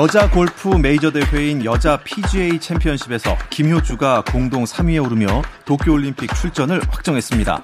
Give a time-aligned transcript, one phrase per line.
[0.00, 7.62] 여자 골프 메이저 대회인 여자 PGA 챔피언십에서 김효주가 공동 3위에 오르며 도쿄올림픽 출전을 확정했습니다.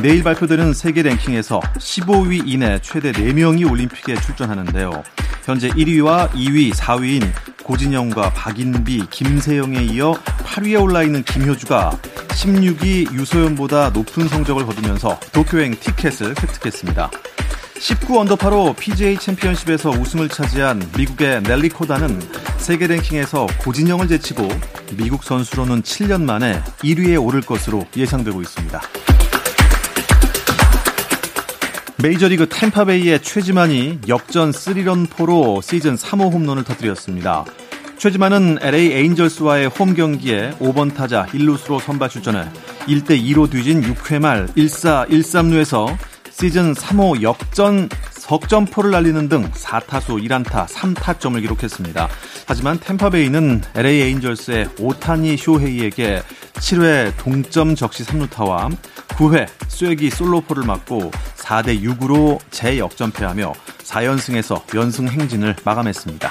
[0.00, 4.90] 내일 발표되는 세계 랭킹에서 15위 이내 최대 4명이 올림픽에 출전하는데요.
[5.44, 7.30] 현재 1위와 2위, 4위인
[7.62, 10.12] 고진영과 박인비, 김세영에 이어
[10.46, 17.10] 8위에 올라 있는 김효주가 16위 유소연보다 높은 성적을 거두면서 도쿄행 티켓을 획득했습니다.
[17.78, 22.20] 19 언더파로 PGA 챔피언십에서 우승을 차지한 미국의 넬리 코다는
[22.58, 24.48] 세계 랭킹에서 고진영을 제치고
[24.96, 28.80] 미국 선수로는 7년 만에 1위에 오를 것으로 예상되고 있습니다.
[32.02, 37.44] 메이저리그 템파베이의 최지만이 역전 3런 포로 시즌 3호 홈런을 터뜨렸습니다.
[37.98, 42.44] 최지만은 LA 에인절스와의 홈 경기에 5번 타자 1루수로 선발 출전해
[42.86, 45.96] 1대2로 뒤진 6회 말 1사 1삼루에서
[46.38, 52.08] 시즌 3호 역전 석점포를 날리는 등 4타수 1안타 3타점을 기록했습니다.
[52.46, 56.20] 하지만 템파베이는 LA 에인절스의 오타니 쇼헤이에게
[56.52, 58.76] 7회 동점 적시 3루타와
[59.16, 66.30] 9회 쐐기 솔로포를 맞고 4대 6으로 재역전패하며 4연승에서 연승 행진을 마감했습니다.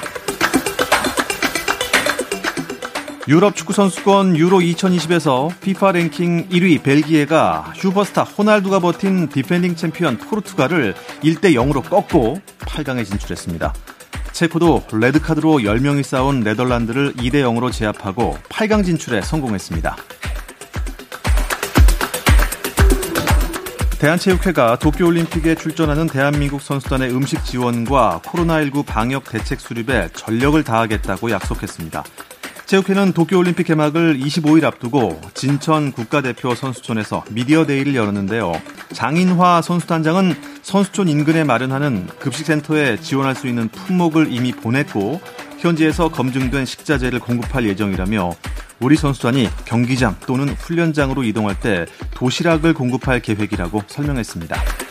[3.27, 10.93] 유럽 축구 선수권 유로 2020에서 피파 랭킹 1위 벨기에가 슈퍼스타 호날두가 버틴 디펜딩 챔피언 포르투갈을
[11.23, 13.73] 1대 0으로 꺾고 8강에 진출했습니다.
[14.31, 19.95] 체코도 레드카드로 10명이 싸운 네덜란드를 2대 0으로 제압하고 8강 진출에 성공했습니다.
[23.97, 32.03] 대한체육회가 도쿄올림픽에 출전하는 대한민국 선수단의 음식 지원과 코로나19 방역 대책 수립에 전력을 다하겠다고 약속했습니다.
[32.65, 38.53] 체육회는 도쿄올림픽 개막을 25일 앞두고 진천 국가대표 선수촌에서 미디어데이를 열었는데요.
[38.92, 40.33] 장인화 선수단장은
[40.64, 45.21] 선수촌 인근에 마련하는 급식센터에 지원할 수 있는 품목을 이미 보냈고
[45.59, 48.33] 현지에서 검증된 식자재를 공급할 예정이라며
[48.80, 54.84] 우리 선수단이 경기장 또는 훈련장으로 이동할 때 도시락을 공급할 계획이라고 설명했습니다.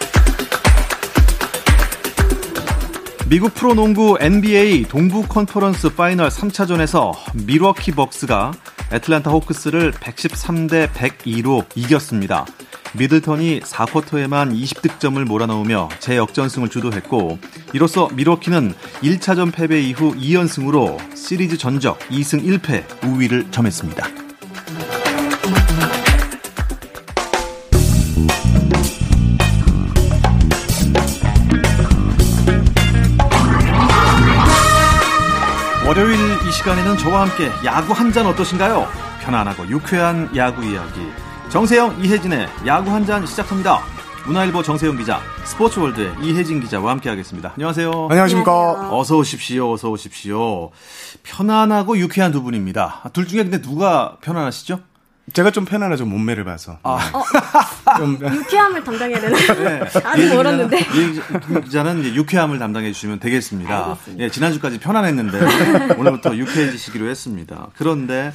[3.35, 7.13] 미국 프로농구 NBA 동부 컨퍼런스 파이널 3차전에서
[7.45, 8.53] 밀워키 벅스가
[8.93, 12.47] 애틀란타 호크스를 113대 102로 이겼습니다.
[12.97, 17.41] 미들턴이 4쿼터에만 20득점을 몰아넣으며 재역전승을 주도했고
[17.73, 24.24] 이로써 밀워키는 1차전 패배 이후 2연승으로 시리즈 전적 2승 1패 우위를 점했습니다.
[35.97, 38.89] 월요일 이 시간에는 저와 함께 야구 한 잔 어떠신가요?
[39.23, 41.01] 편안하고 유쾌한 야구 이야기.
[41.51, 43.81] 정세영, 이혜진의 야구 한 잔 시작합니다.
[44.27, 47.53] 문화일보 정세영 기자, 스포츠월드의 이혜진 기자와 함께하겠습니다.
[47.55, 48.09] 안녕하세요.
[48.11, 48.89] 안녕하십니까.
[48.93, 49.73] 어서 오십시오.
[49.75, 50.71] 어서 오십시오.
[51.23, 53.03] 편안하고 유쾌한 두 분입니다.
[53.13, 54.81] 둘 중에 근데 누가 편안하시죠?
[55.33, 56.79] 제가 좀 편안하죠 몸매를 봐서.
[56.83, 57.11] 아.
[57.13, 57.25] 어,
[57.97, 59.55] 좀 유쾌함을 담당해야 되나요?
[59.65, 59.81] 네.
[60.05, 60.81] 아직 멀었는데.
[60.81, 63.85] 이 기자는 이제 유쾌함을 담당해 주시면 되겠습니다.
[63.85, 64.25] 알겠습니다.
[64.25, 67.69] 예, 지난주까지 편안했는데 오늘부터 유쾌해지시기로 했습니다.
[67.77, 68.33] 그런데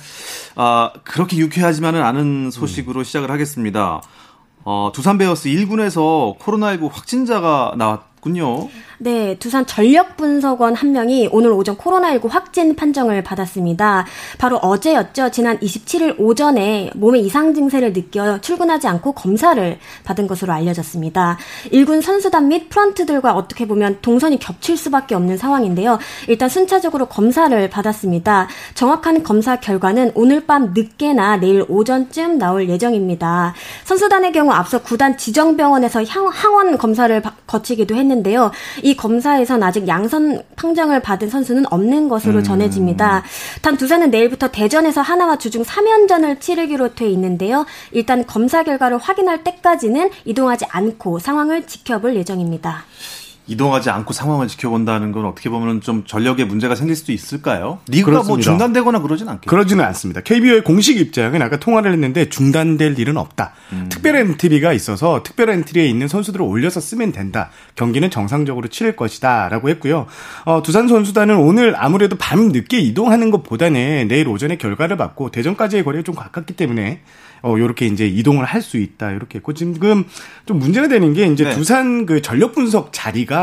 [0.56, 3.04] 아, 그렇게 유쾌하지만은 않은 소식으로 음.
[3.04, 4.02] 시작을 하겠습니다.
[4.66, 8.68] 어, 두산 베어스 1군에서 코로나19 확진자가 나왔군요.
[9.02, 14.06] 네, 두산 전력분석원 한 명이 오늘 오전 코로나19 확진 판정을 받았습니다.
[14.38, 15.32] 바로 어제였죠.
[15.32, 21.38] 지난 27일 오전에 몸에 이상 증세를 느껴 출근하지 않고 검사를 받은 것으로 알려졌습니다.
[21.72, 25.98] 1군 선수단 및 프런트들과 어떻게 보면 동선이 겹칠 수밖에 없는 상황인데요.
[26.28, 28.50] 일단 순차적으로 검사를 받았습니다.
[28.74, 33.54] 정확한 검사 결과는 오늘 밤 늦게나 내일 오전쯤 나올 예정입니다.
[33.86, 38.52] 선수단의 경우 앞서 구단 지정병원에서 항원 검사를 거치기도 했는데요.
[38.84, 42.44] 이 검사에선 아직 양선 판정을 받은 선수는 없는 것으로 음.
[42.44, 43.24] 전해집니다.
[43.62, 47.66] 단 두산은 내일부터 대전에서 하나와 주중 3연전을 치르기로 돼 있는데요.
[47.92, 52.86] 일단 검사 결과를 확인할 때까지는 이동하지 않고 상황을 지켜볼 예정입니다.
[53.50, 57.80] 이동하지 않고 상황을 지켜본다는 건 어떻게 보면 좀 전력에 문제가 생길 수도 있을까요?
[57.88, 58.52] 리그가 뭐 그렇습니다.
[58.52, 59.50] 뭐 중단되거나 그러진 않겠죠?
[59.50, 60.22] 그러지는 않습니다.
[60.22, 63.54] KBO의 공식 입장은 아까 통화를 했는데 중단될 일은 없다.
[63.74, 63.88] 음.
[63.90, 67.50] 특별 엔트리가 있어서 특별 엔트리에 있는 선수들을 올려서 쓰면 된다.
[67.76, 70.06] 경기는 정상적으로 치를 것이다 라고 했고요.
[70.46, 76.04] 어, 두산 선수단은 오늘 아무래도 밤 늦게 이동하는 것보다는 내일 오전에 결과를 받고 대전까지의 거리가
[76.04, 77.02] 좀 가깝기 때문에
[77.42, 79.12] 어, 요렇게 이제 이동을 할 수 있다.
[79.12, 80.04] 이렇게 했고, 지금
[80.46, 81.52] 좀 문제가 되는 게 이제 네.
[81.52, 83.39] 두산 그 전력 분석 자리가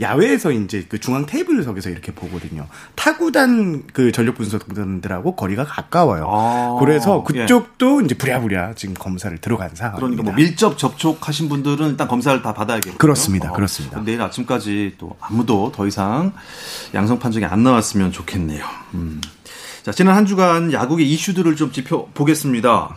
[0.00, 2.66] 야외에서 이제 그 중앙 테이블석에서 이렇게 보거든요.
[2.94, 6.26] 타구단 그 전력 분석단들하고 거리가 가까워요.
[6.28, 7.40] 아, 그래서 예.
[7.40, 8.04] 그쪽도 예.
[8.04, 10.00] 이제 부랴부랴 지금 검사를 들어간 상황입니다.
[10.00, 12.98] 그러니까 뭐 밀접 접촉하신 분들은 일단 검사를 다 받아야겠고요.
[12.98, 13.50] 그렇습니다.
[13.50, 14.02] 어, 그렇습니다.
[14.04, 16.32] 내일 아침까지 또 아무도 더 이상
[16.94, 18.64] 양성 판정이 안 나왔으면 좋겠네요.
[18.94, 19.20] 음.
[19.84, 22.96] 자, 지난 한 주간 야구의 이슈들을 좀 짚어 보겠습니다.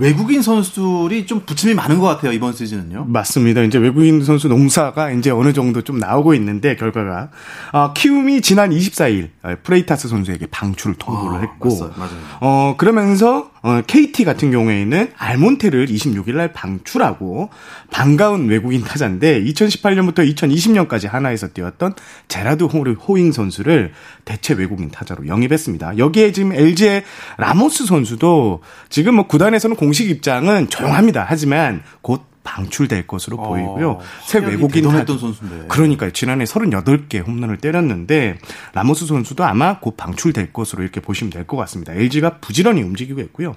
[0.00, 3.04] 외국인 선수들이 좀 부침이 많은 것 같아요 이번 시즌은요.
[3.08, 3.62] 맞습니다.
[3.62, 7.28] 이제 외국인 선수 농사가 이제 어느 정도 좀 나오고 있는데 결과가
[7.72, 12.20] 어, 키움이 지난 24일 어, 프레이타스 선수에게 방출 통보를 아, 했고, 맞아요, 맞아요.
[12.40, 17.50] 어 그러면서 어, KT 같은 경우에는 알몬테를 26일 날 방출하고
[17.90, 21.94] 반가운 외국인 타자인데 2018년부터 2020년까지 한화에서 뛰었던
[22.28, 23.92] 제라드 호잉 선수를
[24.24, 25.98] 대체 외국인 타자로 영입했습니다.
[25.98, 27.04] 여기에 지금 LG의
[27.36, 31.26] 라모스 선수도 지금 뭐 구단에서는 공식 입장은 조용합니다.
[31.28, 33.98] 하지만 곧 방출될 것으로 어, 보이고요.
[34.26, 35.68] 새 외국인 했던 선수인데.
[35.68, 36.10] 그러니까요.
[36.12, 38.38] 지난해 38개 홈런을 때렸는데
[38.74, 41.92] 라모스 선수도 아마 곧 방출될 것으로 이렇게 보시면 될 것 같습니다.
[41.94, 43.56] LG가 부지런히 움직이고 있고요.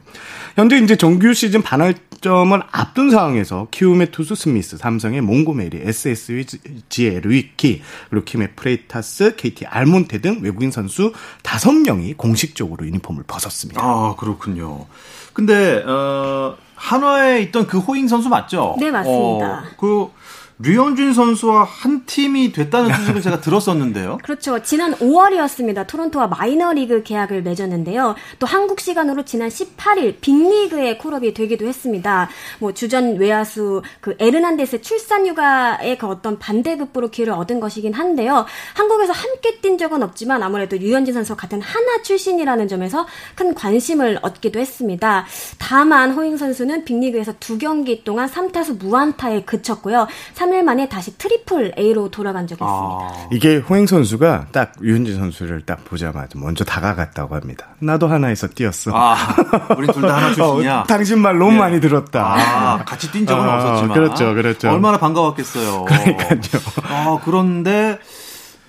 [0.56, 8.26] 현재 이제 정규 시즌 반환점을 앞둔 상황에서 키움의 투수 스미스, 삼성의 몽고메리, SSG의 르위키, 그리고
[8.26, 11.14] 키움의 프레이타스, KT 알몬테 등 외국인 선수
[11.44, 13.82] 5명이 공식적으로 유니폼을 벗었습니다.
[13.84, 14.86] 아, 그렇군요.
[15.34, 18.76] 근데 어 한화에 있던 그 호잉 선수 맞죠?
[18.80, 19.60] 네, 맞습니다.
[19.60, 20.10] 어, 그
[20.64, 24.20] 류현진 선수와 한 팀이 됐다는 소식을 제가 들었었는데요.
[24.24, 24.64] 그렇죠.
[24.64, 25.86] 지난 5월이었습니다.
[25.88, 28.16] 토론토와 마이너리그 계약을 맺었는데요.
[28.40, 32.30] 또 한국 시간으로 지난 18일 빅리그에 콜업이 되기도 했습니다.
[32.60, 38.46] 뭐 주전 외야수 그 에르난데스 출산 휴가의 그 어떤 반대급부로 기회를 얻은 것이긴 한데요.
[38.74, 43.06] 한국에서 함께 뛴 적은 없지만 아무래도 류현진 선수 같은 한화 출신이라는 점에서
[43.36, 45.26] 큰 관심을 얻기도 했습니다.
[45.60, 50.08] 다만 호잉 선수는 빅리그에서 두 경기 동안 3타수 무안타에 그쳤고요.
[50.36, 53.10] 3일 만에 다시 트리플 A로 돌아간 적이 아.
[53.12, 53.30] 있습니다.
[53.36, 57.68] 이게 호잉 선수가 딱 류현진 선수를 딱 보자마자 먼저 다가갔다고 합니다.
[57.80, 58.92] 나도 한화에서 뛰었어.
[58.94, 59.16] 아,
[59.78, 60.80] 우리 둘 다 한화 출신이야.
[60.82, 61.58] 어, 당신 말 너무 네.
[61.60, 62.36] 많이 들었다.
[62.38, 63.94] 아, 같이 뛴 적은 어, 없었지만.
[63.94, 64.70] 그렇죠, 그렇죠.
[64.70, 65.86] 얼마나 반가웠겠어요.
[65.86, 66.40] 그러니까요.
[66.84, 68.00] 아, 그런데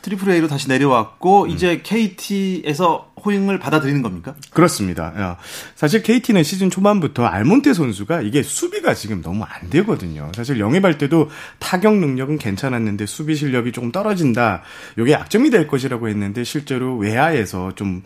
[0.05, 1.49] 트리플 A로 다시 내려왔고 음.
[1.49, 4.35] 이제 KT에서 호잉을 받아들이는 겁니까?
[4.51, 5.39] 그렇습니다.
[5.75, 10.31] 사실 KT는 시즌 초반부터 알몬테 선수가 이게 수비가 지금 너무 안 되거든요.
[10.35, 14.61] 사실 영입할 때도 타격 능력은 괜찮았는데 수비 실력이 조금 떨어진다.
[14.99, 18.03] 이게 약점이 될 것이라고 했는데 실제로 외야에서 좀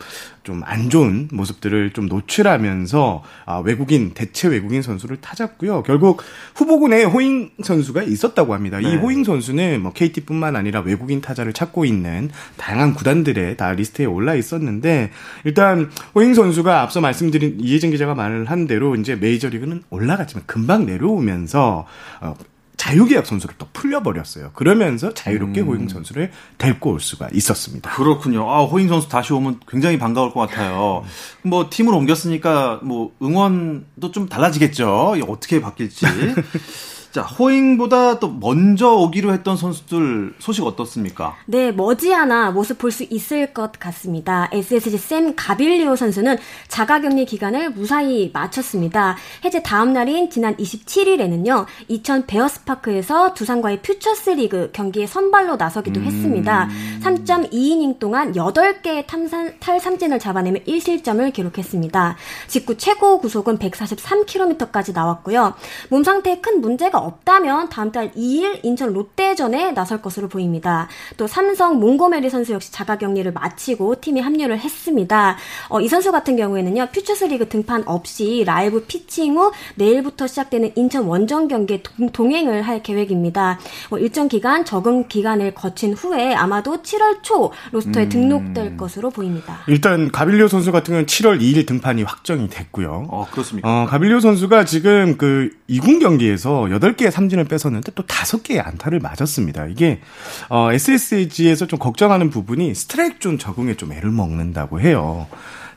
[0.49, 5.83] 좀 안 좋은 모습들을 좀 노출하면서 아, 외국인 대체 외국인 선수를 찾았고요.
[5.83, 6.23] 결국
[6.55, 8.79] 후보군에 호잉 선수가 있었다고 합니다.
[8.79, 8.91] 네.
[8.91, 14.35] 이 호잉 선수는 뭐 KT뿐만 아니라 외국인 타자를 찾고 있는 다양한 구단들의 다 리스트에 올라
[14.35, 15.11] 있었는데
[15.43, 21.85] 일단 호잉 선수가 앞서 말씀드린 이혜진 기자가 말을 한 대로 이제 메이저리그는 올라갔지만 금방 내려오면서
[22.21, 22.35] 어,
[22.79, 24.51] 자유계약 선수를 또 풀려버렸어요.
[24.53, 25.67] 그러면서 자유롭게 음.
[25.67, 27.91] 호잉 선수를 데리고 올 수가 있었습니다.
[27.91, 28.49] 그렇군요.
[28.49, 31.03] 아, 호잉 선수 다시 오면 굉장히 반가울 것 같아요.
[31.41, 35.17] 뭐 팀을 옮겼으니까 뭐 응원도 좀 달라지겠죠.
[35.27, 36.05] 어떻게 바뀔지.
[37.11, 41.35] 자, 호잉보다 또 먼저 오기로 했던 선수들 소식 어떻습니까?
[41.47, 44.49] 네, 머지않아 모습 볼 수 있을 것 같습니다.
[44.51, 46.37] SSG 샘 가빌리오 선수는
[46.67, 49.15] 자가격리 기간을 무사히 마쳤습니다.
[49.45, 56.05] 해제 다음 날인 지난 27일에는요, 이천 베어스파크에서 두산과의 퓨처스 리그 경기에 선발로 나서기도 음...
[56.05, 56.69] 했습니다.
[57.03, 62.17] 3.2이닝 동안 8개의 탐산, 탈삼진을 잡아내며 1실점을 기록했습니다.
[62.47, 65.53] 직구 최고 구속은 143km까지 나왔고요.
[65.89, 70.87] 몸 상태에 큰 문제가 없다면 다음 달 2일 인천 롯데전에 나설 것으로 보입니다.
[71.17, 75.37] 또 삼성 몽고메리 선수 역시 자가 격리를 마치고 팀에 합류를 했습니다.
[75.69, 81.47] 어, 이 선수 같은 경우에는요 퓨처스리그 등판 없이 라이브 피칭 후 내일부터 시작되는 인천 원정
[81.47, 83.59] 경기에 동, 행을할 계획입니다.
[83.89, 88.09] 어, 일정 기간 적응 기간을 거친 후에 아마도 7월 초 로스터에 음...
[88.09, 89.59] 등록될 것으로 보입니다.
[89.67, 93.07] 일단 가빌리오 선수 같은 경우는 7월 2일 등판이 확정이 됐고요.
[93.09, 93.67] 어, 그렇습니까?
[93.67, 99.67] 어, 가빌리오 선수가 지금 그 2군 경기에서 8 개의 삼진을 뺏었는데 또 5개의 안타를 맞았습니다.
[99.67, 100.01] 이게
[100.49, 105.27] 어, SSG에서 좀 걱정하는 부분이 스트라이크 존 적응에 좀 애를 먹는다고 해요.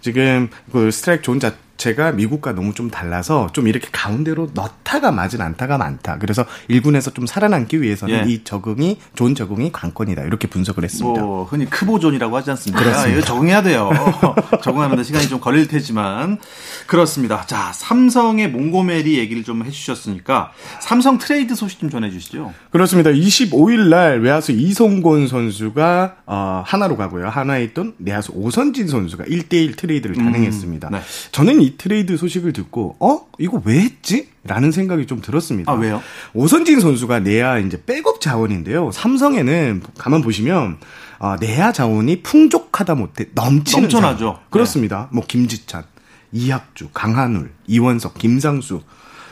[0.00, 5.40] 지금 그 스트라이크 존 자, 자체가 미국과 너무 좀 달라서 좀 이렇게 가운데로 넣다가 맞은
[5.40, 6.18] 안타가 많다.
[6.18, 8.32] 그래서 1군에서 좀 살아남기 위해서는 예.
[8.32, 10.22] 이 적응이 좋은 적응이 관건이다.
[10.22, 11.22] 이렇게 분석을 했습니다.
[11.22, 12.82] 뭐 흔히 크보존이라고 하지 않습니까?
[12.82, 13.18] 그렇습니다.
[13.18, 13.90] 이거 적응해야 돼요.
[14.62, 16.38] 적응하는데 시간이 좀 걸릴 테지만
[16.86, 17.44] 그렇습니다.
[17.46, 22.52] 자, 삼성의 몽고메리 얘기를 좀 해주셨으니까 삼성 트레이드 소식 좀 전해주시죠.
[22.70, 23.10] 그렇습니다.
[23.10, 27.28] 25일 날 외야수 이성곤 선수가 어, 한화로 가고요.
[27.28, 30.88] 한화에 있던 내야수 오선진 선수가 1대1 트레이드를 단행했습니다.
[30.88, 31.00] 음, 네.
[31.32, 34.28] 저는 이 트레이드 소식을 듣고 어 이거 왜 했지?
[34.44, 35.70] 라는 생각이 좀 들었습니다.
[35.70, 36.02] 아 왜요?
[36.34, 38.90] 오선진 선수가 내야 이제 백업 자원인데요.
[38.92, 40.78] 삼성에는 가만 보시면
[41.18, 44.18] 어, 내야 자원이 풍족하다 못해 넘치는 넘쳐나죠.
[44.18, 44.36] 자원.
[44.50, 45.08] 그렇습니다.
[45.10, 45.16] 네.
[45.16, 45.84] 뭐 김지찬,
[46.32, 48.82] 이학주, 강한울, 이원석, 김상수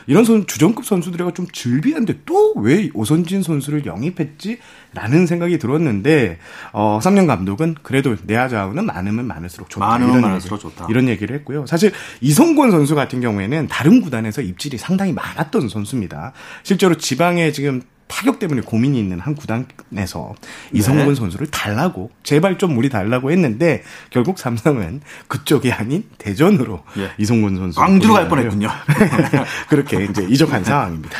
[0.07, 4.59] 이런 선 주전급 선수들이가 좀 즐비한데 또 왜 오선진 선수를 영입했지?
[4.93, 6.37] 라는 생각이 들었는데
[6.73, 9.85] 어 3년 감독은 그래도 내야 자원은 많으면 많을수록 좋다.
[9.85, 10.87] 많으면 이런 많을수록 얘기, 좋다.
[10.89, 11.65] 이런 얘기를 했고요.
[11.65, 16.33] 사실 이성권 선수 같은 경우에는 다른 구단에서 입질이 상당히 많았던 선수입니다.
[16.63, 17.81] 실제로 지방에 지금
[18.11, 20.35] 타격 때문에 고민이 있는 한 구단에서
[20.73, 21.15] 이성근 네.
[21.15, 27.11] 선수를 달라고 제발 좀 우리 달라고 했는데 결국 삼성은 그쪽이 아닌 대전으로 예.
[27.17, 28.69] 이성근 선수 광주로 갈 뻔했군요.
[29.69, 31.17] 그렇게 이제 이적한 상황입니다.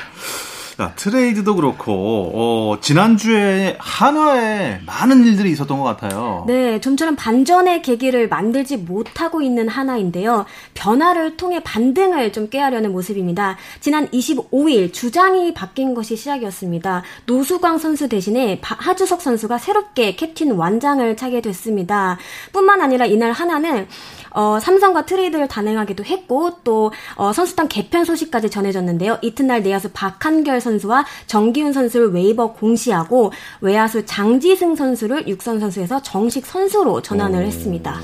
[0.82, 6.44] 자, 트레이드도 그렇고, 어, 지난주에 한화에 많은 일들이 있었던 것 같아요.
[6.48, 10.46] 네, 좀처럼 반전의 계기를 만들지 못하고 있는 한화인데요.
[10.74, 13.58] 변화를 통해 반등을 좀 깨하려는 모습입니다.
[13.80, 17.04] 지난 25일 주장이 바뀐 것이 시작이었습니다.
[17.28, 22.18] 노수광 선수 대신에 하주석 선수가 새롭게 캡틴 완장을 차게 됐습니다.
[22.54, 23.88] 뿐만 아니라 이날 한화는
[24.32, 29.20] 어, 삼성과 트레이드를 단행하기도 했고 또 어, 선수단 개편 소식까지 전해졌는데요.
[29.22, 36.46] 이튿날 내야수 박한결 선수 와 정기훈 선수를 웨이버 공시하고 외야수 장지승 선수를 육성 선수에서 정식
[36.46, 37.46] 선수로 전환을 오.
[37.46, 38.02] 했습니다.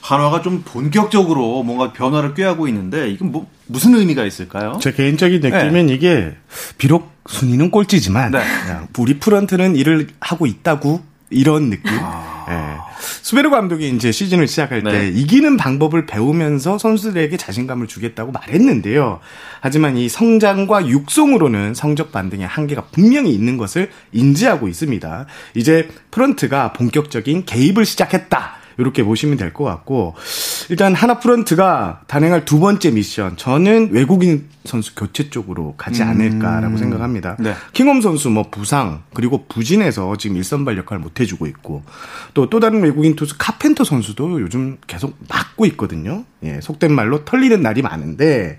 [0.00, 4.78] 한화가 좀 본격적으로 뭔가 변화를 꾀하고 있는데 이건 뭐 무슨 의미가 있을까요?
[4.80, 5.94] 제 개인적인 느낌은 네.
[5.94, 6.36] 이게
[6.76, 8.42] 비록 순위는 꼴찌지만 네.
[8.98, 11.00] 우리 프런트는 일을 하고 있다고
[11.34, 11.90] 이런 느낌.
[12.00, 12.46] 아...
[12.48, 12.84] 예.
[13.22, 15.08] 수베르 감독이 이제 시즌을 시작할 때 네.
[15.08, 19.20] 이기는 방법을 배우면서 선수들에게 자신감을 주겠다고 말했는데요.
[19.60, 25.26] 하지만 이 성장과 육성으로는 성적 반등의 한계가 분명히 있는 것을 인지하고 있습니다.
[25.54, 28.56] 이제 프런트가 본격적인 개입을 시작했다.
[28.78, 30.14] 이렇게 보시면 될 것 같고
[30.70, 36.08] 일단 하나 프런트가 단행할 두 번째 미션 저는 외국인 선수 교체 쪽으로 가지 음.
[36.08, 37.36] 않을까라고 생각합니다.
[37.38, 37.54] 네.
[37.72, 41.82] 킹홈 선수 뭐 부상 그리고 부진해서 지금 일선발 역할을 못 해주고 있고
[42.32, 46.24] 또또 또 다른 외국인 투수 카펜터 선수도 요즘 계속 막고 있거든요.
[46.44, 48.58] 예, 속된 말로 털리는 날이 많은데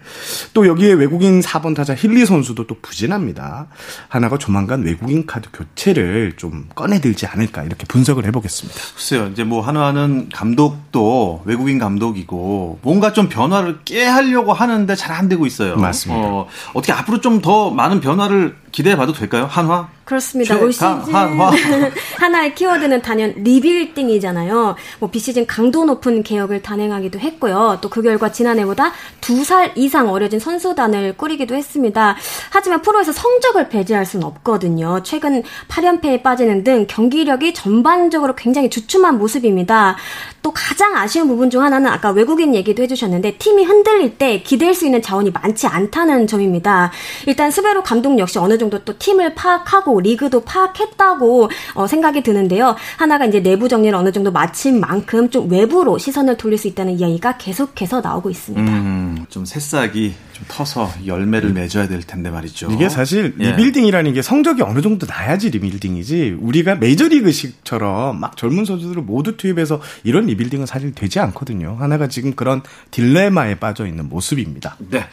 [0.54, 3.68] 또 여기에 외국인 4번 타자 힐리 선수도 또 부진합니다.
[4.10, 8.80] 하나가 조만간 외국인 카드 교체를 좀 꺼내들지 않을까 이렇게 분석을 해보겠습니다.
[8.96, 15.16] 글쎄요, 이제 뭐 하나는 감독도 외국인 감독 이고 뭔가 좀 변화를 깨 하려고 하는데 잘
[15.16, 15.78] 안 되고 있어요.
[15.78, 16.22] 맞습니다.
[16.22, 19.48] 어, 어떻게 앞으로 좀 더 많은 변화를 기대해봐도 될까요?
[19.50, 19.88] 한화?
[20.04, 20.56] 그렇습니다.
[20.58, 21.52] 올 시즌 한화.
[22.20, 24.76] 한화의 키워드는 단연 리빌딩이잖아요.
[25.00, 27.80] 뭐 비시즌 강도 높은 개혁을 단행하기도 했고요.
[27.82, 28.92] 또 그 결과 지난해보다
[29.22, 32.18] 두 살 이상 어려진 선수단을 꾸리기도 했습니다.
[32.50, 35.02] 하지만 프로에서 성적을 배제할 수는 없거든요.
[35.04, 39.96] 최근 8연패에 빠지는 등 경기력이 전반적으로 굉장히 주춤한 모습입니다.
[40.42, 44.86] 또 가장 아쉬운 부분 중 하나는 아까 외국인 얘기도 해주셨는데 팀이 흔들릴 때 기댈 수
[44.86, 46.92] 있는 자원이 많지 않다는 점입니다.
[47.26, 52.76] 일단 수베로 감독 역시 어느 정도 또 팀을 파악하고 리그도 파악했다고 어, 생각이 드는데요.
[52.98, 57.38] 한화가 이제 내부 정리를 어느 정도 마친 만큼 좀 외부로 시선을 돌릴 수 있다는 이야기가
[57.38, 58.72] 계속해서 나오고 있습니다.
[58.72, 62.70] 음, 좀 새싹이 좀 터서 열매를 맺어야 될 텐데 말이죠.
[62.72, 63.52] 이게 사실 예.
[63.52, 70.26] 리빌딩이라는 게 성적이 어느 정도 나야지 리빌딩이지 우리가 메이저리그식처럼 막 젊은 선수들을 모두 투입해서 이런
[70.26, 71.78] 리빌딩은 사실 되지 않거든요.
[71.80, 74.76] 한화가 지금 그런 딜레마에 빠져 있는 모습입니다.
[74.90, 75.06] 네.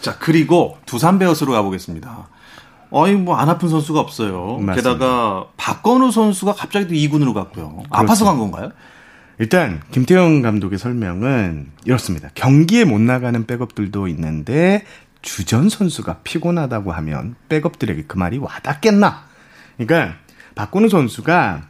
[0.00, 2.28] 자, 그리고 두산 베어스로 가보겠습니다.
[2.92, 4.58] 어이 뭐 안 아픈 선수가 없어요.
[4.60, 4.74] 맞습니다.
[4.74, 7.70] 게다가 박건우 선수가 갑자기 또 2군으로 갔고요.
[7.70, 7.88] 그렇죠.
[7.90, 8.70] 아파서 간 건가요?
[9.38, 12.28] 일단 김태형 감독의 설명은 이렇습니다.
[12.34, 14.84] 경기에 못 나가는 백업들도 있는데
[15.22, 19.24] 주전 선수가 피곤하다고 하면 백업들에게 그 말이 와닿겠나?
[19.78, 20.16] 그러니까
[20.54, 21.62] 박건우 선수가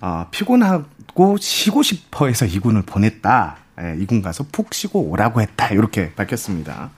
[0.00, 3.56] 어, 피곤하고 쉬고 싶어 해서 2군을 보냈다.
[3.82, 5.68] 예, 2군 가서 푹 쉬고 오라고 했다.
[5.68, 6.90] 이렇게 밝혔습니다.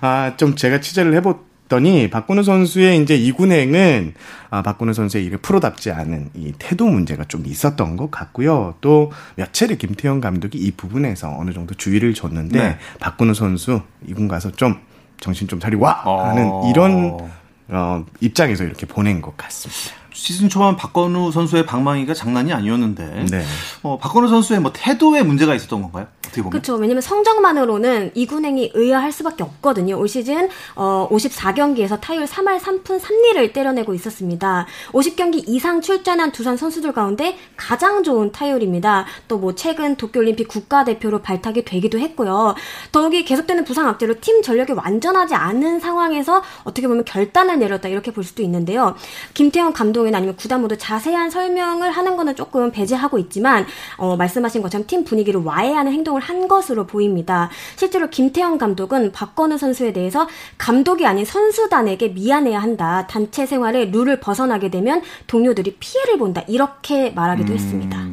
[0.00, 4.14] 아, 좀 제가 취재를 해보 더니 박근우 선수의 이제 이군행은
[4.50, 8.74] 아, 박근우 선수의 일을 프로답지 않은 이 태도 문제가 좀 있었던 것 같고요.
[8.80, 12.78] 또몇 차례 김태형 감독이 이 부분에서 어느 정도 주의를 줬는데 네.
[13.00, 14.76] 박근우 선수 이군 가서 좀
[15.18, 16.70] 정신 좀 차리고 와 하는 어...
[16.70, 17.18] 이런
[17.68, 19.96] 어, 입장에서 이렇게 보낸 것 같습니다.
[20.12, 23.44] 시즌 초반 박건우 선수의 방망이가 장난이 아니었는데 네.
[23.82, 26.06] 어, 박건우 선수의 뭐 태도에 문제가 있었던 건가요?
[26.50, 26.74] 그렇죠.
[26.74, 29.98] 왜냐면 성적만으로는 이군행이 의아할 수밖에 없거든요.
[29.98, 34.66] 올 시즌 어 54경기에서 타율 3할 3푼 3리를 때려내고 있었습니다.
[34.92, 39.06] 50경기 이상 출전한 두산 선수들 가운데 가장 좋은 타율입니다.
[39.28, 42.54] 또 뭐 최근 도쿄올림픽 국가대표로 발탁이 되기도 했고요.
[42.90, 48.24] 더욱이 계속되는 부상 악재로 팀 전력이 완전하지 않은 상황에서 어떻게 보면 결단을 내렸다 이렇게 볼
[48.24, 48.96] 수도 있는데요.
[49.34, 53.66] 김태형 감독이나 아니면 구단 모두 자세한 설명을 하는 거는 조금 배제하고 있지만
[53.98, 57.50] 어, 말씀하신 것처럼 팀 분위기를 와해하는 행동을 한 것으로 보입니다.
[57.76, 60.28] 실제로 김태형 감독은 박건우 선수에 대해서
[60.58, 63.06] 감독이 아닌 선수단에게 미안해야 한다.
[63.06, 66.42] 단체 생활에 룰을 벗어나게 되면 동료들이 피해를 본다.
[66.48, 67.54] 이렇게 말하기도 음...
[67.54, 68.06] 했습니다.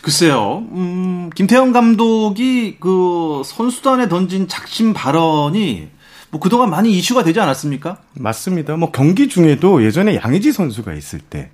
[0.00, 5.88] 글쎄요, 음, 김태형 감독이 그 선수단에 던진 작심 발언이
[6.30, 7.98] 뭐 그동안 많이 이슈가 되지 않았습니까?
[8.14, 8.76] 맞습니다.
[8.76, 11.50] 뭐 경기 중에도 예전에 양의지 선수가 있을 때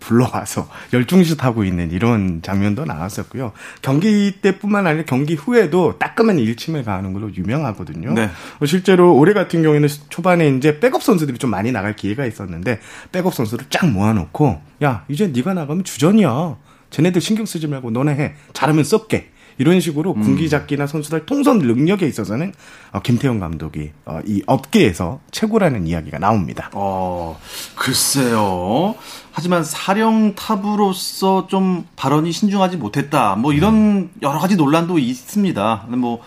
[0.00, 3.52] 불러와서 열중시 타고 있는 이런 장면도 나왔었고요.
[3.82, 8.12] 경기 때뿐만 아니라 경기 후에도 따끔한 일침을 가하는 걸로 유명하거든요.
[8.12, 8.30] 네.
[8.58, 12.80] 뭐 실제로 올해 같은 경우에는 초반에 이제 백업 선수들이 좀 많이 나갈 기회가 있었는데
[13.12, 16.56] 백업 선수를 쫙 모아놓고 야 이제 네가 나가면 주전이야.
[16.90, 18.34] 쟤네들 신경 쓰지 말고 너네 해.
[18.52, 19.30] 잘하면 썩게.
[19.58, 20.22] 이런 식으로 음.
[20.22, 22.52] 군기잡기나 선수들 통선 능력에 있어서는
[22.92, 26.70] 어, 김태형 감독이 어, 이 업계에서 최고라는 이야기가 나옵니다.
[26.72, 27.38] 어,
[27.74, 28.94] 글쎄요.
[29.32, 33.36] 하지만 사령 탑으로서 좀 발언이 신중하지 못했다.
[33.36, 34.10] 뭐 이런 음.
[34.22, 35.86] 여러 가지 논란도 있습니다.
[35.90, 36.20] 뭐,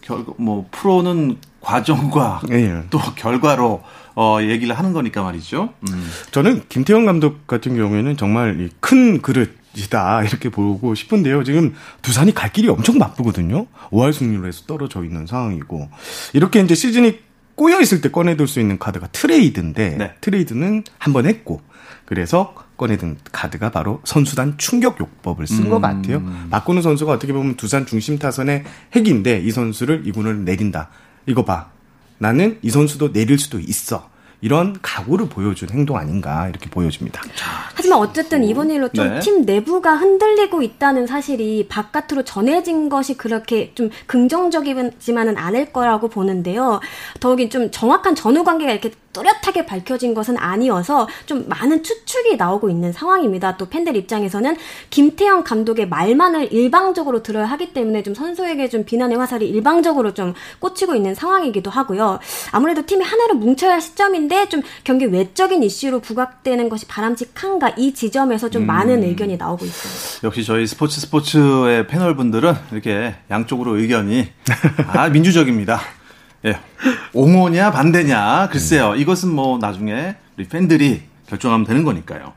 [0.00, 2.82] 결, 뭐 프로는 과정과 네.
[2.90, 3.82] 또 결과로
[4.14, 5.70] 어, 얘기를 하는 거니까 말이죠.
[5.88, 6.10] 음.
[6.30, 11.44] 저는 김태형 감독 같은 경우에는 정말 큰 그릇 이다 이렇게 보고 싶은데요.
[11.44, 13.66] 지금 두산이 갈 길이 엄청 바쁘거든요.
[13.90, 15.88] 5할 승률에서 떨어져 있는 상황이고
[16.32, 17.18] 이렇게 이제 시즌이
[17.56, 20.14] 꼬여 있을 때 꺼내들 수 있는 카드가 트레이드인데 네.
[20.20, 21.60] 트레이드는 한 번 했고
[22.04, 25.80] 그래서 꺼내든 카드가 바로 선수단 충격 요법을 쓴것 음.
[25.80, 26.22] 같아요.
[26.50, 28.64] 박건우 선수가 어떻게 보면 두산 중심 타선의
[28.94, 30.90] 핵인데 이 선수를 이군을 내린다.
[31.26, 31.70] 이거 봐.
[32.18, 34.10] 나는 이 선수도 내릴 수도 있어.
[34.44, 37.22] 이런 각오를 보여준 행동 아닌가 이렇게 보여집니다.
[37.74, 39.54] 하지만 어쨌든 이번 일로 좀팀 네.
[39.54, 46.80] 내부가 흔들리고 있다는 사실이 바깥으로 전해진 것이 그렇게 좀 긍정적이지만은 않을 거라고 보는데요.
[47.20, 52.92] 더욱이 좀 정확한 전후 관계가 이렇게 뚜렷하게 밝혀진 것은 아니어서 좀 많은 추측이 나오고 있는
[52.92, 53.56] 상황입니다.
[53.56, 54.56] 또 팬들 입장에서는
[54.90, 60.94] 김태형 감독의 말만을 일방적으로 들어야 하기 때문에 좀 선수에게 좀 비난의 화살이 일방적으로 좀 꽂히고
[60.94, 62.18] 있는 상황이기도 하고요.
[62.52, 68.50] 아무래도 팀이 하나로 뭉쳐야 할 시점인데 좀 경기 외적인 이슈로 부각되는 것이 바람직한가 이 지점에서
[68.50, 68.66] 좀 음.
[68.66, 70.26] 많은 의견이 나오고 있습니다.
[70.26, 74.28] 역시 저희 스포츠 스포츠의 패널분들은 이렇게 양쪽으로 의견이
[74.88, 75.80] 아 민주적입니다.
[76.46, 76.58] 예.
[77.12, 78.90] 옹호냐 반대냐 글쎄요.
[78.90, 78.98] 음.
[78.98, 82.34] 이것은 뭐 나중에 우리 팬들이 결정하면 되는 거니까요.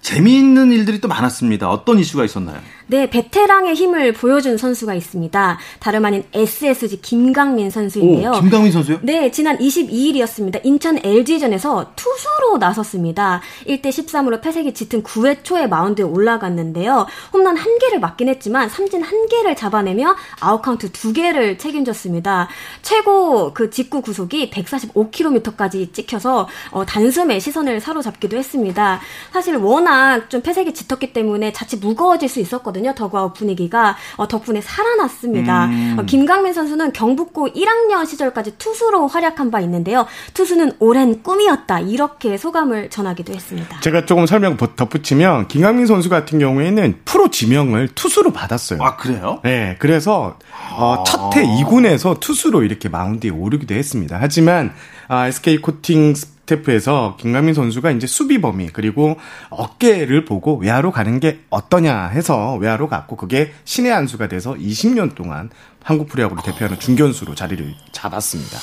[0.00, 1.70] 재미있는 일들이 또 많았습니다.
[1.70, 2.60] 어떤 이슈가 있었나요?
[2.86, 5.58] 네, 베테랑의 힘을 보여준 선수가 있습니다.
[5.80, 8.32] 다름 아닌 SSG 김강민 선수인데요.
[8.32, 8.98] 오, 김강민 선수요?
[9.02, 10.60] 네, 지난 22일이었습니다.
[10.64, 13.40] 인천 LG전에서 투수로 나섰습니다.
[13.66, 17.06] 1대 13으로 패색이 짙은 9회 초에 마운드에 올라갔는데요.
[17.32, 22.48] 홈런 1개를 맞긴 했지만 삼진 1개를 잡아내며 아웃카운트 2개를 책임졌습니다.
[22.82, 29.00] 최고 그 직구 구속이 145km까지 찍혀서 어, 단숨에 시선을 사로잡기도 했습니다.
[29.32, 32.73] 사실 워낙 좀 패색이 짙었기 때문에 자칫 무거워질 수 있었거든요.
[32.74, 32.94] 있었거든요.
[32.94, 35.66] 더그아웃 분위기가 어, 덕분에 살아났습니다.
[35.66, 35.96] 음.
[35.98, 40.06] 어, 김강민 선수는 경북고 1학년 시절까지 투수로 활약한 바 있는데요.
[40.34, 41.80] 투수는 오랜 꿈이었다.
[41.80, 43.80] 이렇게 소감을 전하기도 했습니다.
[43.80, 48.82] 제가 조금 설명 덧붙이면 김강민 선수 같은 경우에는 프로 지명을 투수로 받았어요.
[48.82, 49.40] 아 그래요?
[49.44, 50.36] 네, 그래서
[50.76, 54.18] 어, 첫해 2군에서 투수로 이렇게 마운드에 오르기도 했습니다.
[54.20, 54.72] 하지만
[55.06, 59.16] 아, SK 코칭 스태프에서 김강민 선수가 이제 수비 범위 그리고
[59.50, 65.14] 어깨를 보고 외야로 가는 게 어떠냐 해서 외야로 갔고 그게 신의 한 수가 돼서 20년
[65.14, 65.50] 동안
[65.82, 68.58] 한국 프로야구를 대표하는 중견수로 자리를 잡았습니다.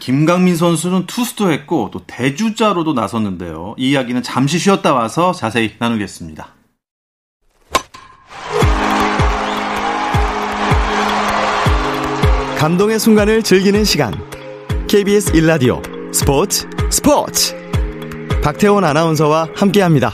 [0.00, 3.74] 김강민 선수는 투수도 했고 또 대주자로도 나섰는데요.
[3.78, 6.48] 이 이야기는 잠시 쉬었다 와서 자세히 나누겠습니다.
[12.58, 14.12] 감동의 순간을 즐기는 시간.
[14.88, 17.56] KBS 1라디오 스포츠 스포츠
[18.42, 20.12] 박태원 아나운서와 함께합니다.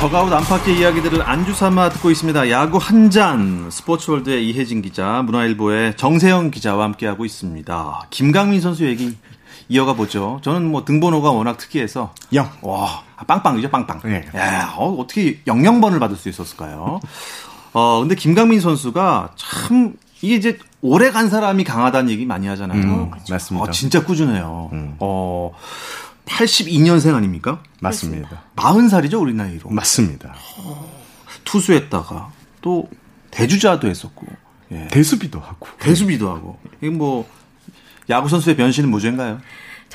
[0.00, 2.50] 더가웃 안팎의 이야기들을 안주 삼아 듣고 있습니다.
[2.50, 8.02] 야구 한 잔 스포츠월드의 이혜진 기자, 문화일보의 정세영 기자와 함께하고 있습니다.
[8.10, 9.16] 김강민 선수 얘기
[9.70, 10.38] 이어가 보죠.
[10.42, 12.50] 저는 뭐 등번호가 워낙 특이해서 영.
[12.60, 14.00] 와, 빵빵이죠, 빵빵.
[14.04, 14.28] 네.
[14.36, 17.00] 야, 어, 어떻게 영영번을 받을 수 있었을까요?
[17.72, 22.80] 어, 근데 김강민 선수가 참 이게 이제 오래 간 사람이 강하다는 얘기 많이 하잖아요.
[22.80, 23.64] 음, 어, 맞습니다.
[23.64, 24.70] 어, 진짜 꾸준해요.
[24.72, 24.96] 음.
[24.98, 25.52] 어,
[26.26, 27.62] 82년생 아닙니까?
[27.80, 28.42] 맞습니다.
[28.56, 29.70] 40살이죠, 우리 나이로.
[29.70, 30.34] 맞습니다.
[31.44, 32.88] 투수했다가 또
[33.30, 34.26] 대주자도 했었고
[34.72, 34.88] 예.
[34.88, 37.28] 대수비도 하고 대수비도 하고 이게 뭐
[38.10, 39.40] 야구 선수의 변신은 무죄인가요?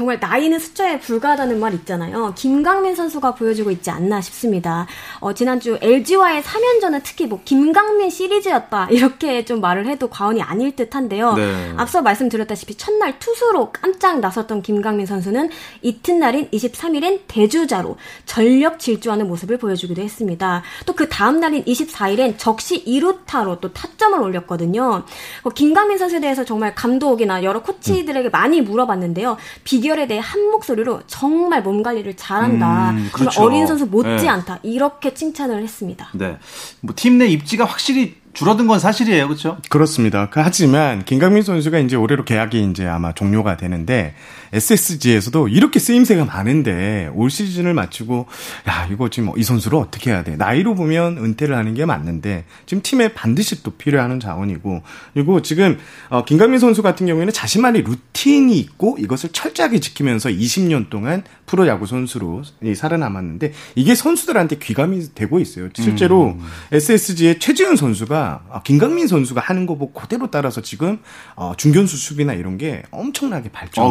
[0.02, 2.34] 정말 나이는 숫자에 불과하다는 말 있잖아요.
[2.36, 4.88] 김강민 선수가 보여주고 있지 않나 싶습니다.
[5.20, 11.34] 어, 지난주 LG와의 3연전은 특히 뭐 김강민 시리즈였다 이렇게 좀 말을 해도 과언이 아닐 듯한데요.
[11.34, 11.74] 네.
[11.78, 15.52] 앞서 말씀드렸다시피 첫날 투수로 깜짝 나섰던 김강민 선수는
[15.84, 20.64] 이튿날인 23일엔 대주자로 전력 질주하는 모습을 보여주기도 했습니다.
[20.88, 25.04] 또 그 다음 날인 24일엔 적시 2루타로 또 타점을 올렸거든요.
[25.44, 29.38] 어, 김강민 선수에 대해서 정말 감독이나 여러 코치들에게 많이 물어봤는데요.
[29.64, 32.91] 비 결에 대해 한 목소리로 정말 몸 관리를 잘한다.
[32.91, 33.41] 음, 그렇죠.
[33.43, 34.60] 어린 선수 못지않다.
[34.63, 34.69] 네.
[34.69, 36.08] 이렇게 칭찬을 했습니다.
[36.13, 36.38] 네.
[36.80, 39.58] 뭐 팀 내 입지가 확실히 줄어든 건 사실이에요, 그렇죠?
[39.69, 40.30] 그렇습니다.
[40.30, 44.15] 그 하지만 김강민 선수가 이제 올해로 계약이 이제 아마 종료가 되는데
[44.54, 48.28] SSG에서도 이렇게 쓰임새가 많은데 올 시즌을 마치고
[48.68, 50.36] 야 이거 지금 이 선수를 어떻게 해야 돼?
[50.36, 54.82] 나이로 보면 은퇴를 하는 게 맞는데 지금 팀에 반드시 또 필요한 자원이고
[55.14, 55.78] 그리고 지금
[56.10, 62.44] 어, 김강민 선수 같은 경우에는 자신만의 루틴이 있고 이것을 철저하게 지키면서 20년 동안 프로야구 선수로
[62.76, 65.70] 살아남았는데 이게 선수들한테 귀감이 되고 있어요.
[65.74, 66.40] 실제로 음.
[66.72, 71.00] SSG의 최지훈 선수가 아, 김강민 선수가 하는 거 보고 그대로 따라서 지금
[71.36, 73.84] 어, 중견수 수비나 이런 게 엄청나게 발전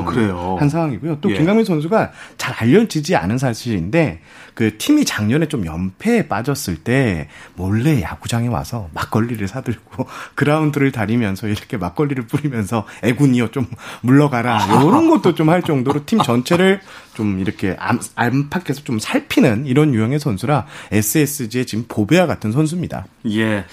[0.58, 1.18] 한 어, 상황이고요.
[1.20, 1.34] 또 예.
[1.34, 4.20] 김강민 선수가 잘 알려지지 않은 사실인데
[4.54, 11.76] 그 팀이 작년에 좀 연패에 빠졌을 때 몰래 야구장에 와서 막걸리를 사들고 그라운드를 다니면서 이렇게
[11.76, 13.66] 막걸리를 뿌리면서 애군이요 좀
[14.02, 16.80] 물러가라 이런 것도 좀 할 정도로 팀 전체를
[17.14, 17.76] 좀 이렇게
[18.14, 23.06] 안팎에서 좀 살피는 이런 유형의 선수라 SSG의 지금 보배와 같은 선수입니다.
[23.30, 23.64] 예.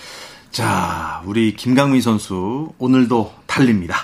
[0.51, 3.95] 자, 우리 김강민 선수 오늘도 달립니다.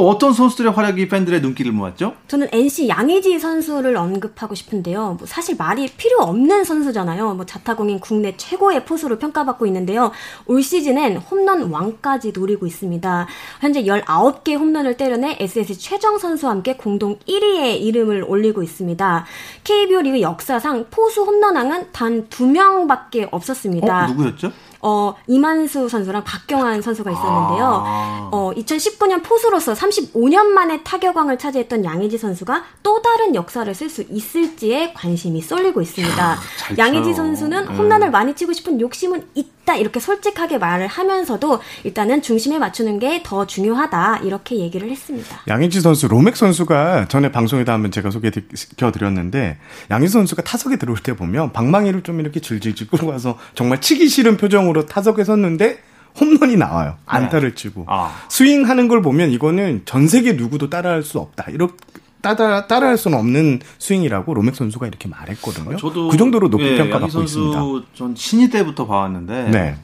[0.00, 2.14] 또 어떤 선수들의 활약이 팬들의 눈길을 모았죠?
[2.26, 5.16] 저는 NC 양의지 선수를 언급하고 싶은데요.
[5.18, 7.34] 뭐 사실 말이 필요 없는 선수잖아요.
[7.34, 10.10] 뭐 자타공인 국내 최고의 포수로 평가받고 있는데요.
[10.46, 13.26] 올 시즌엔 홈런 왕까지 노리고 있습니다.
[13.60, 19.26] 현재 19개 홈런을 때려내 SSG 최정 선수와 함께 공동 1위의 이름을 올리고 있습니다.
[19.64, 24.04] KBO 리그 역사상 포수 홈런왕은 단 2명밖에 없었습니다.
[24.04, 24.50] 어, 누구였죠?
[24.82, 27.82] 어, 이만수 선수랑 박경환 선수가 있었는데요.
[27.86, 28.28] 아.
[28.32, 34.92] 어, 2019년 포수로서 35년 만에 타격왕을 차지했던 양의지 선수가 또 다른 역사를 쓸 수 있을지에
[34.94, 36.18] 관심이 쏠리고 있습니다.
[36.32, 36.38] 야,
[36.78, 37.76] 양의지 선수는 음.
[37.76, 43.46] 홈런을 많이 치고 싶은 욕심은 있다 이렇게 솔직하게 말을 하면서도 일단은 중심에 맞추는 게 더
[43.46, 45.40] 중요하다 이렇게 얘기를 했습니다.
[45.46, 49.58] 양의지 선수 로맥 선수가 전에 방송에다 한번 제가 소개시켜 드렸는데
[49.90, 54.36] 양의지 선수가 타석에 들어올 때 보면 방망이를 좀 이렇게 질질질 끌고 와서 정말 치기 싫은
[54.36, 55.78] 표정으로 상황으로 타석에 섰는데
[56.18, 56.96] 홈런이 나와요.
[57.06, 57.54] 안타를 네.
[57.54, 57.84] 치고.
[57.88, 58.14] 아.
[58.28, 61.46] 스윙하는 걸 보면 이거는 전 세계 누구도 따라할 수 없다.
[61.50, 61.74] 이렇게
[62.20, 65.76] 따라 따라할 수는 없는 스윙이라고 로맥 선수가 이렇게 말했거든요.
[65.76, 67.60] 저도 그 정도로 높은 예, 평가받고 있습니다.
[67.94, 69.76] 전 신인 때부터 봐왔는데 네.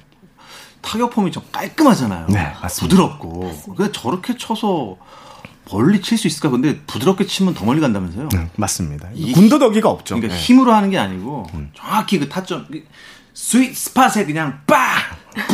[0.82, 2.26] 타격 폼이 좀 깔끔하잖아요.
[2.28, 2.96] 네, 맞습니다.
[2.96, 3.74] 부드럽고.
[3.76, 4.96] 근데 저렇게 쳐서
[5.70, 6.50] 멀리 칠 수 있을까?
[6.50, 8.28] 근데 부드럽게 치면 더 멀리 간다면서요?
[8.28, 9.08] 네, 맞습니다.
[9.34, 10.14] 군더더기가 없죠.
[10.14, 10.40] 그러니까 네.
[10.40, 11.70] 힘으로 하는 게 아니고 음.
[11.74, 12.66] 정확히 그 타점
[13.36, 14.78] 스윗 스팟에 그냥 빡!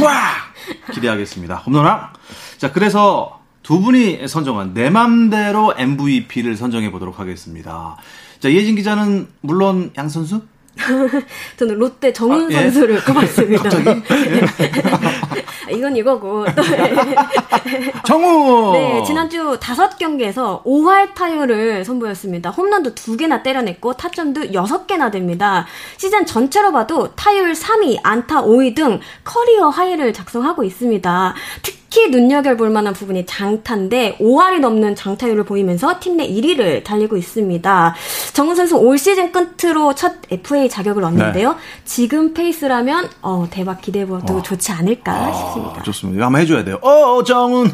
[0.00, 0.54] 빡!
[0.94, 1.56] 기대하겠습니다.
[1.56, 2.12] 홈런왕.
[2.56, 7.96] 자, 그래서 두 분이 선정한 내 맘대로 MVP를 선정해 보도록 하겠습니다.
[8.38, 10.42] 자, 이혜진 기자는 물론 양 선수?
[11.56, 12.62] 저는 롯데 정훈 아, 예?
[12.62, 13.70] 선수를 꼽았습니다.
[15.70, 16.46] 이건 이거고.
[18.04, 18.72] 정훈!
[18.72, 22.50] 네, 지난주 다섯 경기에서 5할 타율을 선보였습니다.
[22.50, 25.66] 홈런도 두 개나 때려냈고 타점도 여섯 개나 됩니다.
[25.96, 31.34] 시즌 전체로 봐도 타율 3위, 안타 5위 등 커리어 하이를 작성하고 있습니다.
[31.62, 37.94] 특히 특히 눈여겨볼 만한 부분이 장타인데 5할이 넘는 장타율을 보이면서 팀 내 1위를 달리고 있습니다.
[38.32, 41.52] 정훈 선수 올 시즌 끝으로 첫 FA 자격을 얻는데요.
[41.52, 41.58] 네.
[41.84, 44.42] 지금 페이스라면 어, 대박 기대해봐도 어.
[44.42, 45.82] 좋지 않을까 아, 싶습니다.
[45.82, 46.24] 좋습니다.
[46.26, 46.78] 한번 해줘야 돼요.
[46.82, 47.70] 어, 정훈.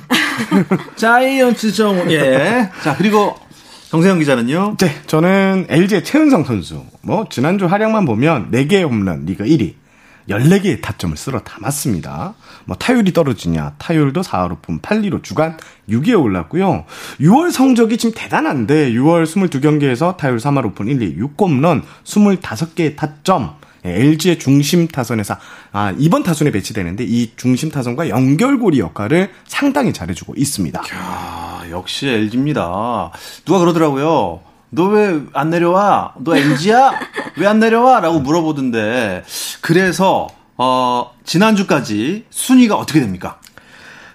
[0.96, 2.10] 자이언츠 정훈.
[2.10, 2.70] 예.
[2.82, 3.36] 자, 그리고
[3.90, 4.76] 정세영 기자는요?
[4.80, 6.82] 네, 저는 LG의 최은성 선수.
[7.02, 9.74] 뭐, 지난주 활약만 보면 4개의 홈런, 리그 1위.
[10.28, 12.34] 14개의 타점을 쓸어 담았습니다.
[12.66, 13.74] 뭐 타율이 떨어지냐?
[13.78, 15.56] 타율도 4할 오픈 8리로 주간
[15.88, 16.84] 6위에 올랐고요.
[17.20, 24.88] 6월 성적이 지금 대단한데 6월 22경기에서 타율 3할 오픈 1리 6홈런 25개의 타점 LG의 중심
[24.88, 25.36] 타선에서
[25.72, 30.82] 아, 이번 타순에 배치되는데 이 중심 타선과 연결고리 역할을 상당히 잘해주고 있습니다.
[30.94, 33.12] 야, 역시 LG입니다.
[33.46, 34.40] 누가 그러더라고요.
[34.70, 36.12] 너 왜 안 내려와?
[36.18, 36.90] 너 NG야?
[37.38, 38.00] 왜 안 내려와?
[38.00, 39.22] 라고 물어보던데.
[39.60, 43.40] 그래서, 어, 지난주까지 순위가 어떻게 됩니까?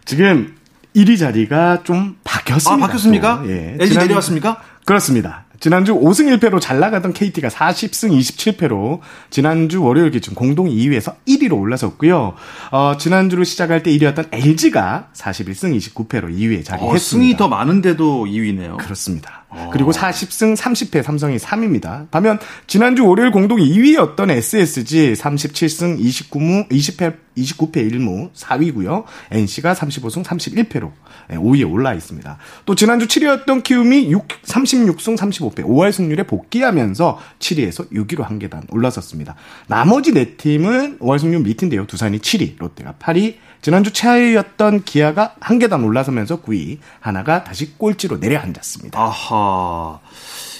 [0.05, 0.55] 지금
[0.95, 2.83] 1위 자리가 좀 바뀌었습니다.
[2.83, 3.41] 아, 바뀌었습니까?
[3.43, 3.49] 또.
[3.49, 3.75] 예.
[3.79, 4.07] LG 지난...
[4.07, 4.61] 내려왔습니까?
[4.85, 5.45] 그렇습니다.
[5.63, 12.33] 지난주 5승 1패로 잘 나가던 KT가 40승 27패로 지난주 월요일 기준 공동 2위에서 1위로 올라섰고요.
[12.71, 16.85] 어, 지난주로 시작할 때 1위였던 LG가 41승 29패로 2위에 자리했습니다.
[16.85, 18.75] 어, 승이 더 많은데도 2위네요.
[18.77, 19.42] 그렇습니다.
[19.71, 22.09] 그리고 40승 30패 삼성이 3위입니다.
[22.11, 29.03] 반면 지난주 월요일 공동 2위였던 SSG 37승 29무 20패 29패 1무 4위고요.
[29.31, 30.91] NC가 35승 31패로
[31.29, 32.37] 5위에 올라 있습니다.
[32.65, 39.35] 또 지난주 7위였던 키움이 6, 36승 35패 5할 승률에 복귀하면서 7위에서 6위로 한 계단 올라섰습니다.
[39.67, 41.87] 나머지 네 팀은 5할 승률 밑인데요.
[41.87, 48.99] 두산이 7위, 롯데가 8위, 지난주 최하위였던 기아가 한 계단 올라서면서 9위, 한화가 다시 꼴찌로 내려앉았습니다.
[48.99, 50.01] 아하.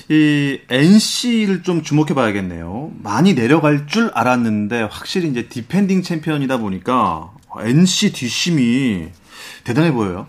[0.08, 2.92] 이 NC를 좀 주목해 봐야겠네요.
[3.04, 9.10] 많이 내려갈 줄 알았는데 확실히 이제 디펜딩 챔피언이다 보니까 NC 뒷심이
[9.66, 10.26] 대단해 보여요.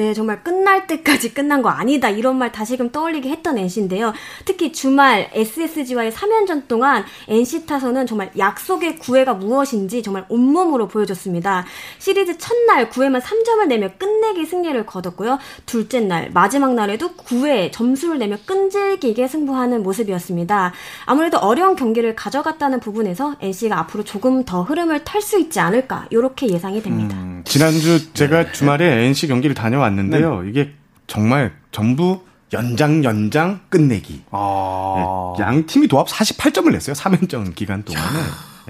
[0.00, 2.08] 네, 정말 끝날 때까지 끝난 거 아니다.
[2.08, 4.14] 이런 말 다시금 떠올리게 했던 NC인데요.
[4.46, 11.66] 특히 주말 SSG와의 3연전 동안 NC 타선은 정말 약속의 구회가 무엇인지 정말 온몸으로 보여줬습니다.
[11.98, 15.38] 시리즈 첫날 9회만 3점을 내며 끝내기 승리를 거뒀고요.
[15.66, 20.72] 둘째 날, 마지막 날에도 9회 점수를 내며 끈질기게 승부하는 모습이었습니다.
[21.04, 26.48] 아무래도 어려운 경기를 가져갔다는 부분에서 NC가 앞으로 조금 더 흐름을 탈 수 있지 않을까, 이렇게
[26.48, 27.14] 예상이 됩니다.
[27.18, 28.52] 음, 지난주 제가 네.
[28.52, 30.42] 주말에 NC 경기를 다녀왔 왔는데요.
[30.42, 30.50] 네.
[30.50, 30.72] 이게
[31.06, 32.22] 정말 전부
[32.52, 34.22] 연장 연장 끝내기.
[34.30, 35.34] 아...
[35.36, 36.94] 네, 양 팀이 도합 48점을 냈어요.
[36.94, 38.18] 3연전 기간 동안에.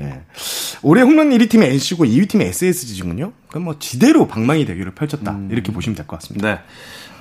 [0.01, 0.23] 예.
[0.83, 3.33] 올해 홈런 1위 팀의 NC고 2위 팀의 SSG군요.
[3.51, 5.33] 그럼 뭐 지대로 방망이 대결을 펼쳤다.
[5.33, 5.49] 음...
[5.51, 6.55] 이렇게 보시면 될 것 같습니다.
[6.55, 6.61] 네.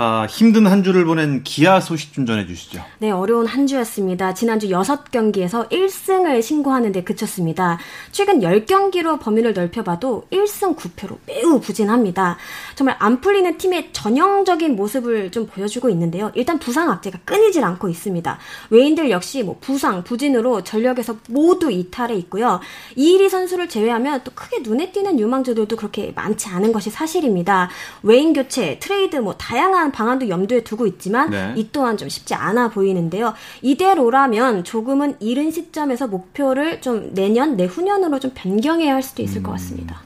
[0.01, 2.81] 아, 힘든 한 주를 보낸 기아 소식 좀 전해 주시죠.
[2.99, 4.33] 네, 어려운 한 주였습니다.
[4.33, 7.77] 지난주 6경기에서 1승을 신고하는데 그쳤습니다.
[8.13, 12.37] 최근 10경기로 범위를 넓혀봐도 1승 9패로 매우 부진합니다.
[12.75, 16.31] 정말 안 풀리는 팀의 전형적인 모습을 좀 보여주고 있는데요.
[16.33, 18.39] 일단 부상 악재가 끊이질 않고 있습니다.
[18.69, 22.61] 외인들 역시 뭐 부상, 부진으로 전력에서 모두 이탈해 있고요.
[22.95, 27.69] 이일이 선수를 제외하면 또 크게 눈에 띄는 유망주들도 그렇게 많지 않은 것이 사실입니다.
[28.03, 31.53] 외인 교체, 트레이드 뭐 다양한 방안도 염두에 두고 있지만 네.
[31.55, 33.33] 이 또한 좀 쉽지 않아 보이는데요.
[33.61, 39.43] 이대로라면 조금은 이른 시점에서 목표를 좀 내년, 내후년으로 좀 변경해야 할 수도 있을 음.
[39.43, 40.01] 것 같습니다.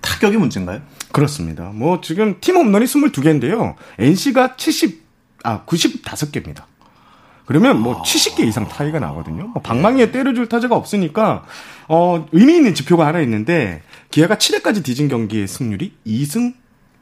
[0.00, 0.80] 타격이 문제인가요?
[1.12, 1.70] 그렇습니다.
[1.74, 3.74] 뭐 지금 팀 홈런이 22개인데요.
[3.98, 5.02] NC가 70,
[5.42, 6.69] 아, 95개입니다.
[7.50, 9.48] 그러면 뭐 70개 이상 타이가 나거든요.
[9.48, 11.44] 뭐 방망이에 때려줄 타자가 없으니까
[11.88, 13.82] 어 의미 있는 지표가 하나 있는데
[14.12, 16.54] 기아가 7회까지 뒤진 경기의 승률이 2승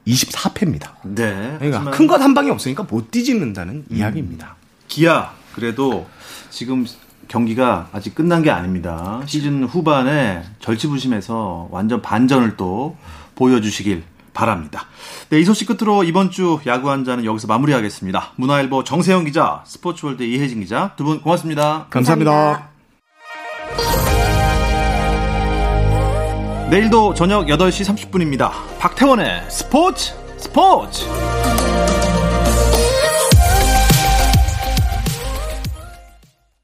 [0.06, 0.92] 24패입니다.
[1.04, 1.56] 네.
[1.58, 3.94] 그러니까 큰 것 한 방이 없으니까 못 뒤집는다는 음.
[3.94, 4.56] 이야기입니다.
[4.88, 6.06] 기아 그래도
[6.48, 6.86] 지금
[7.28, 9.20] 경기가 아직 끝난 게 아닙니다.
[9.26, 12.96] 시즌 후반에 절치부심해서 완전 반전을 또
[13.34, 14.02] 보여주시길
[14.38, 14.84] 바랍니다.
[15.30, 18.34] 네, 이 소식 끝으로 이번 주 야구 한자는 여기서 마무리하겠습니다.
[18.36, 21.86] 문화일보 정세영 기자, 스포츠월드 이혜진 기자 두 분 고맙습니다.
[21.90, 22.30] 감사합니다.
[22.30, 22.68] 감사합니다.
[26.70, 28.50] 내일도 저녁 8시 30분입니다.
[28.78, 31.04] 박태원의 스포츠 스포츠!